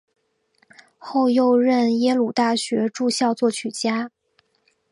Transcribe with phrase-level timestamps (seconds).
[0.97, 4.09] 后又任耶鲁大学驻校作曲家。